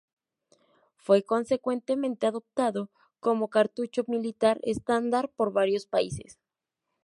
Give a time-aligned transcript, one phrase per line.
[0.95, 6.39] Fue consecuentemente adoptado como cartucho militar estándar por varios países.